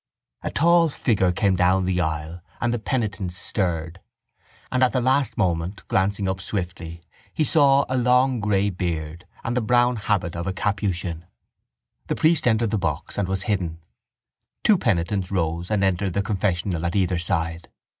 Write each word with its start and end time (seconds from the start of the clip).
A 0.41 0.49
tall 0.49 0.89
figure 0.89 1.31
came 1.31 1.55
down 1.55 1.85
the 1.85 2.01
aisle 2.01 2.41
and 2.59 2.73
the 2.73 2.79
penitents 2.79 3.37
stirred; 3.37 3.99
and 4.71 4.81
at 4.81 4.93
the 4.93 4.99
last 4.99 5.37
moment, 5.37 5.87
glancing 5.89 6.27
up 6.27 6.41
swiftly, 6.41 7.03
he 7.31 7.43
saw 7.43 7.85
a 7.87 7.95
long 7.97 8.39
grey 8.39 8.71
beard 8.71 9.27
and 9.43 9.55
the 9.55 9.61
brown 9.61 9.97
habit 9.97 10.35
of 10.35 10.47
a 10.47 10.53
capuchin. 10.53 11.27
The 12.07 12.15
priest 12.15 12.47
entered 12.47 12.71
the 12.71 12.79
box 12.79 13.15
and 13.19 13.27
was 13.27 13.43
hidden. 13.43 13.77
Two 14.63 14.79
penitents 14.79 15.29
rose 15.29 15.69
and 15.69 15.83
entered 15.83 16.13
the 16.13 16.23
confessional 16.23 16.83
at 16.87 16.95
either 16.95 17.19
side. 17.19 17.69